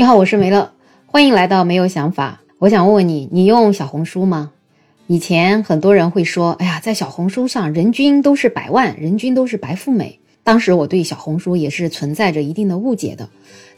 [0.00, 0.72] 你好，我是梅乐，
[1.04, 2.40] 欢迎来到没有想法。
[2.58, 4.50] 我想问问你，你用小红书吗？
[5.08, 10.19] 以前很多人会说，哎呀，在小红书上人均都是百万，人均都是白富美。
[10.42, 13.28] 当时我对小红书也是存在着一定的误解的。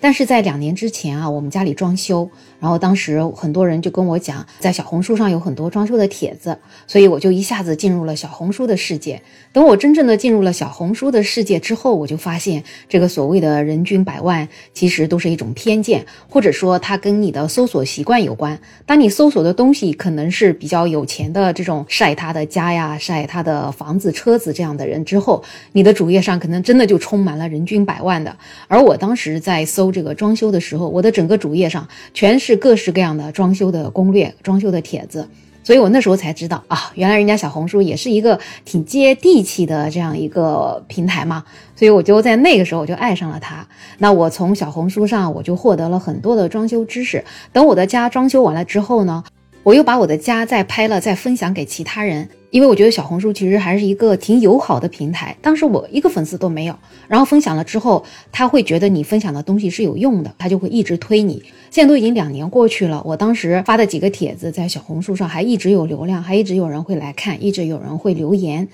[0.00, 6.58] 但是在两年之前啊，我们家里装修，然后当时很多人就跟我讲，在小红书上有很多装修的帖子，
[6.88, 9.22] 所以我就一下子进入了小红书的世界。
[9.52, 18.58] 等我真正的进入了小红书的世界之后，我就发现这个所谓的人均百万，其实都是一种偏见，或者说它跟你的搜索习惯有关。
[18.84, 28.36] 当你搜索的东西可能是比较有钱的这种晒他的家呀、晒他的房子、车子这样的人之后，你的主页上可能那真的就充满了人均百万的。
[28.68, 29.92] 而我当时在搜。
[29.92, 35.28] 这个装修的时候，我的整个主页上全是各式各样的装修的攻略、装修的帖子，
[35.62, 41.44] 所以我那时候才知道啊，原来人家小红书也是一个挺接地气的这样一个平台嘛，
[41.76, 43.66] 所以我就在那个时候我就爱上了它。
[43.98, 47.22] 那我从小红书上我就获得了很多的装修知识。
[47.52, 49.22] 等我的家装修完了之后呢，
[49.64, 52.28] 我又把我的家再拍了，再分享给其他人。
[52.50, 55.34] 因为我觉得小红书其实还是一个挺友好的平台。
[55.40, 61.40] 当时我一个粉丝都没有，然后分享了之后，他会觉得你分享的东西是有用的，他就会一直推你。
[61.70, 68.66] 现在都已经两年过去了，我当时发的几个帖子在小红书上还一直有流量，还一直有人会来看，一直有人会留言。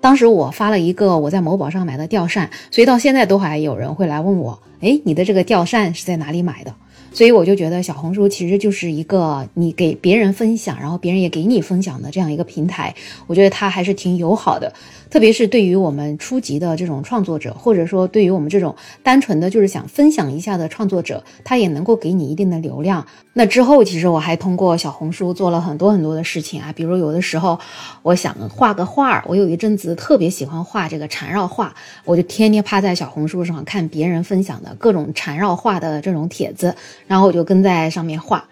[0.00, 6.74] 当时我发了一个我在某宝上买的吊扇，所以到现在都还有人会来问我，哎，你的这个吊扇是在哪里买的？
[7.14, 12.92] 所以我就觉得小红书其实就是一个你给别人分享，然后别人也给你分享的这样一个平台。
[13.28, 14.72] 我觉得它还是挺友好的，
[15.08, 23.06] 特别是对于我们初级的这种创作者，或者说对于我们这种单纯的就是想分享一下的创作者，它也能够给你一定的流量。
[23.32, 27.58] 那之后，其实我还通过小红书做了很多很多的事情啊，比如有的时候
[28.02, 31.72] 我想画个画儿，我有一阵子特别喜欢画这个缠绕画，
[32.04, 36.74] 我就天天趴在小红书上看别人分享的各种缠绕画的这种帖子。
[37.06, 38.44] 然后我就跟在上面画，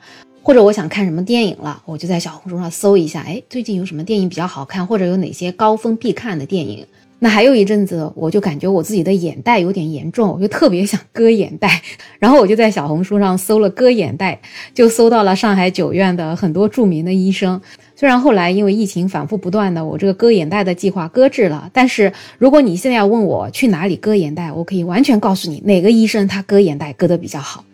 [0.43, 6.87] 或者我想看什么电影了，我就在小红书上搜一下，哎，最近有什么电影比较好看，或者有哪些高分必看的电影。
[7.19, 11.81] 那还有一阵子，我就感觉我自己的眼袋有点严重，我就特别想割眼袋，
[12.19, 14.41] 然后我就在小红书上搜了割眼袋，
[14.75, 17.61] 就搜到了上海九院的很多著名的医生。
[17.95, 27.65] 虽然后来因为疫情反复不断的，我这个割眼袋的计划搁置了，但是如果你现在要问我去哪里割眼袋，我可以完全告诉你哪个医生他割眼袋割得比较好。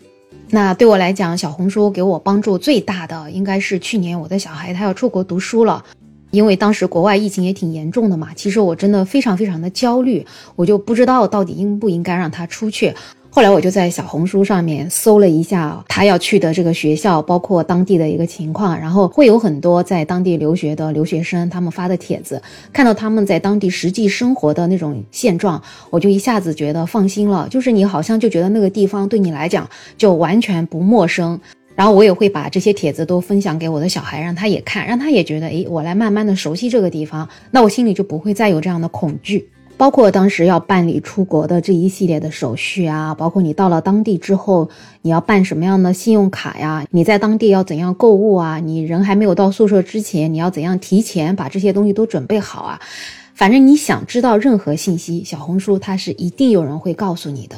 [0.50, 5.84] 那对我来讲，小红书给我帮助最大的应该是去年我的小孩他要出国读书了，
[6.30, 10.26] 因为当时国外疫情也挺严重的嘛，其实我真的非常非常的焦虑，
[10.56, 12.94] 我就不知道到底应不应该让他出去。
[13.38, 27.46] 后来我就在小红书上面搜了一下他要去的这个学校，包括当地的一个情况，然后会有很多在当地留学的留学生他们发的帖子，看到他们在当地实际生活的那种现状，我就一下子觉得放心了。
[27.48, 31.40] 就是你好像就觉得那个地方对你来讲就完全不陌生，
[31.76, 39.48] 然后我也会把这些帖子都分享给我的小孩，让他也看，让他也觉得，诶，我来慢慢的熟悉这个地方，那我心里就不会再有这样的恐惧。
[39.78, 44.68] 包括当时要办理出国的这一系列的手续啊，包括你到了当地之后，
[45.02, 46.84] 你要办什么样的信用卡呀？
[46.90, 48.58] 你在当地要怎样购物啊？
[48.58, 52.80] 你人还没有到宿舍之前，你要怎样提前把这些东西都准备好啊？
[53.34, 57.54] 反正你想知道任何信息，小红书它是一定有人会告诉你的。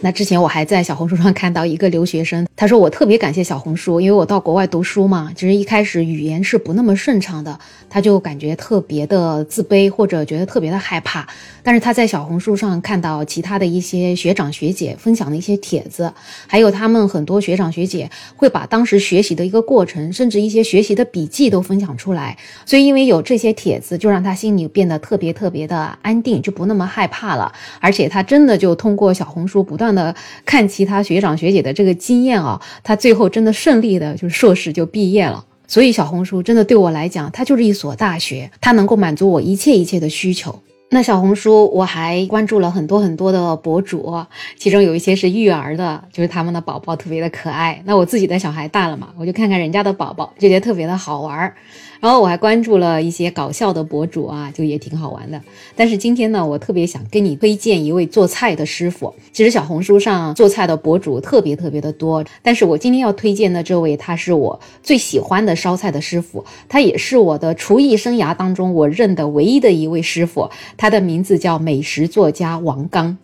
[0.00, 7.58] 那之前我还在小红书上看到一个留学生，他说我特别感谢小红书，因为我到国外读书嘛，其实一开始语言是不那么顺畅的，
[7.90, 11.26] 他就感觉特别的自卑或者觉得特别的害怕。
[11.64, 16.12] 但是他在小红书上看到其他的一些学长学姐分享的一些帖子，
[16.46, 27.52] 还有他们很多学长学姐会把当时学习的一个过程，甚至一些学习的笔记都分享出来，所以因为有这些帖子，就让他心里变得特别特别的安定，就不那么害怕了。
[27.80, 29.87] 而且他真的就通过小红书不断。
[29.94, 35.44] 的看其他学长学姐的这个经验啊，他最后真的顺利的就硕士就毕业了。
[35.66, 40.58] 所以小红书真的对我来讲，它就是一所大学，它能够满足我一切一切的需求。
[40.90, 44.24] 那小红书我还关注了很多很多的博主，
[44.56, 47.82] 其中有一些是育儿的，就是他们的宝宝特别的可爱。
[47.84, 51.52] 那我自己的小孩大了嘛，我就看看人家的宝宝，就觉得特别的好玩。
[52.00, 55.40] 然后我还关注了一些搞笑的博主啊，就也挺好玩的。
[55.74, 59.14] 但是今天呢，我特别想跟你推荐一位做菜的师傅。
[59.32, 70.48] 其实小红书上做菜的博主特别特别的多，但是我今天要推荐的这位，他是我最喜欢的烧菜的师傅，他也是我的厨艺生涯当中我认的唯一的一位师傅。
[70.76, 73.18] 他的名字叫美食作家王刚。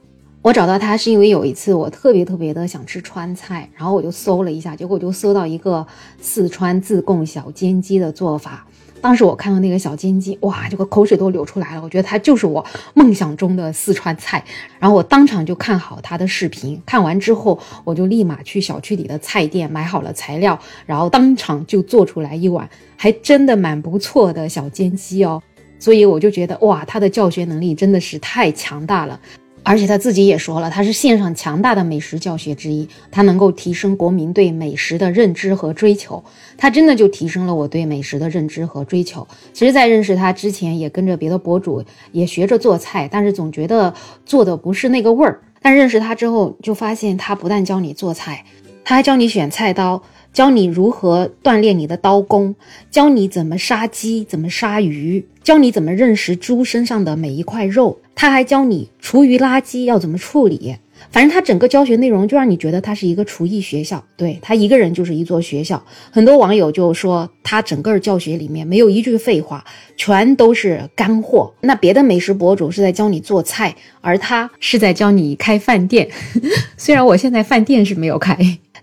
[0.45, 5.87] 我找到他是因为有一次我特别特别的想吃川菜，然后我就搜了一下，结果我就搜到一个
[6.21, 8.67] 四川自贡小煎鸡的做法。
[9.01, 11.81] 当时我看到那个小煎鸡，哇，这个口水都流出来了。
[11.83, 12.63] 我觉得它就是我
[12.93, 14.45] 梦想中的四川菜。
[14.79, 22.69] 然后我当场就看好它的视频，看完之后我就立马去小区里的菜店买好了材料，然后当场就做出来一碗，
[22.99, 25.43] 还真的蛮不错的小煎鸡哦。
[25.79, 29.19] 所以我就觉得，哇，他的教学能力真的是太强大了。
[29.65, 36.23] 而且他自己也说了，他是线上强大的美食教学之一，他能够提升国民对美食的认知和追求。
[36.59, 39.27] 他真的就提升了我对美食的认知和追求。
[39.55, 41.83] 其实，在认识他之前，也跟着别的博主
[42.13, 43.95] 也学着做菜，但是总觉得
[44.27, 45.41] 做的不是那个味儿。
[45.63, 48.45] 但认识他之后，就发现他不但教你做菜，
[48.85, 50.03] 他还教你选菜刀。
[50.35, 52.57] 教你如何锻炼你的刀工，
[52.91, 58.01] 教你怎么杀鸡，怎么杀鱼，教你怎么认识猪身上的每一块肉。
[58.17, 60.77] 他还教你厨余垃圾要怎么处理。
[61.11, 65.85] 反正他整个教学内容就让你觉得他是一个厨艺学校，对他一个人就是一座学校。
[66.11, 69.65] 很多网友就说他整个教学里面没有一句废话，
[69.97, 71.53] 全都是干货。
[71.61, 76.09] 那别的美食博主是在教你做菜，而他是在教你开饭店。
[76.77, 78.37] 虽然我现在饭店是没有开。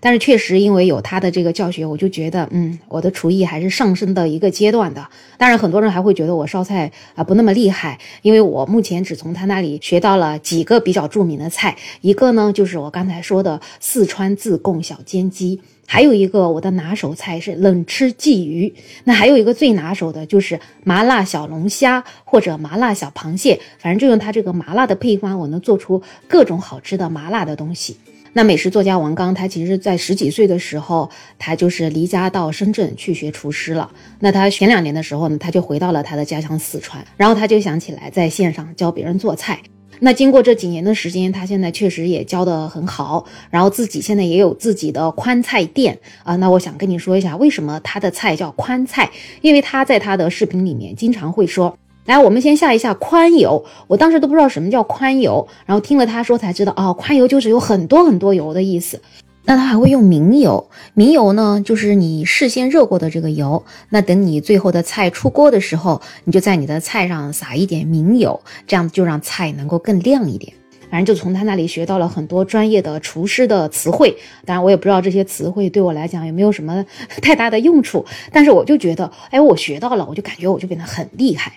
[0.04, 5.06] 但是确实，因为有他的这个教学，我就觉得，嗯，我的厨艺还是上升的一个阶段的。
[5.38, 27.96] 当然，很多人还会觉得我烧菜啊不那么厉害，因为我目前只从他那里学到了几个比较著名的菜，一个呢就是我刚才说的四川自贡小煎鸡，还有一个我的拿手菜是冷吃鲫鱼，那还有一个最拿手的就是麻辣小龙虾或者麻辣小螃蟹，反正就用他这个麻辣的配方，我能做出各种好吃的麻辣的东西。
[28.34, 33.90] 那美食作家王刚，他其实，在十几岁的时候，他就是离家到深圳去学厨师了。
[34.20, 39.60] 那他前两年的时候呢，他就回到了他的家乡四川，然后他就想起来在线上教别人做菜。
[40.00, 46.34] 那经过这几年的时间，他现在确实也教得很好，然后自己现在也有自己的宽菜店啊。
[46.36, 49.10] 那我想跟你说一下，为什么他的菜叫宽菜？
[49.42, 51.76] 因为他在他的视频里面经常会说。
[52.04, 53.64] 来，我们先下一下宽油。
[53.86, 59.00] 我当时都不知道什么叫宽油，然后听了他说才知道，哦，宽油就是有很多很多油的意思。
[59.44, 63.64] 那他还会用明油，明油呢就是你事先热过的这个油。
[63.88, 70.52] 那等你最后的菜出锅的时候，你就在你的菜上撒一点明油，这样就让菜能够更亮一点。
[70.90, 74.16] 反正就从他那里学到了很多专业的厨师的词汇。
[74.44, 76.84] 当然，我也不知道这些词汇对我来讲有没有什么
[77.22, 81.52] 太大的用处，但是我就觉得，哎，我学到了，我就感觉我就变得很厉害。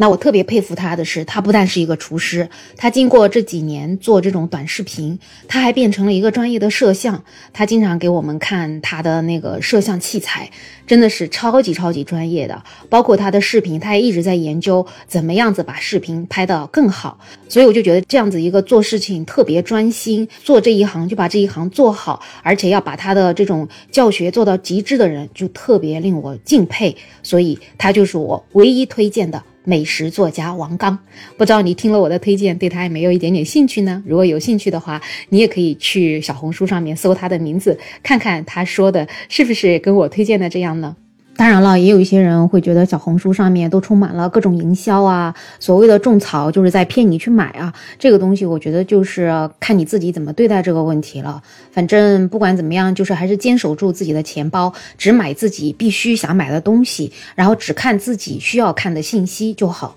[0.00, 5.18] 那我特别佩服他的是，他不但是一个厨师，他经过这几年做这种短视频，
[5.48, 7.24] 他还变成了一个专业的摄像。
[7.52, 10.48] 他经常给我们看他的那个摄像器材，
[10.86, 12.62] 真的是超级超级专业的。
[12.88, 17.18] 包括他的视频，他也一直在研究怎么样子把视频拍得更好。
[17.48, 26.96] 所以我就觉得这样子一个做事情特别专心，做这一行就把这一行做好，而且要把他的这种教学做到极致的人，就特别令我敬佩。
[27.24, 29.42] 所以他就是我唯一推荐的。
[29.68, 30.98] 美食作家王刚，
[31.36, 34.02] 不知道你听了我的推荐，对他有没有一点点兴趣呢？
[34.06, 34.98] 如果有兴趣的话，
[35.28, 40.96] 你也可以去小红书上面搜他的名字，看看他说的是不是跟我推荐的这样呢？
[41.38, 47.72] 当然了，也有一些人会觉得小红书上面都充满了各种营销啊，所谓的种草就是在骗你去买啊。
[47.96, 51.40] 这个东西我觉得就是看你自己怎么对待这个问题了。
[51.70, 59.94] 反正不管怎么样，就是还是坚守住自己的钱包，只买自己必须想买的东西，然后只看自己需要看的信息就好。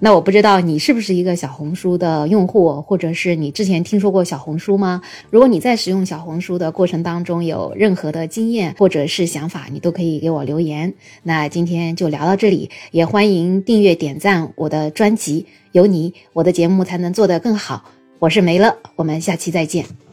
[0.00, 5.02] 那我不知道你是不是一个小红书的用户，或者是你之前听说过小红书吗？
[5.30, 10.94] 如果你在使用小红书的过程当中有任何的经验或者是想法，你都可以给我留言。
[11.22, 17.84] 那今天就聊到这里，也欢迎订阅点赞我的专辑，有你我的节目才能做得更好。
[18.20, 20.07] 我是梅乐，我们下期再见。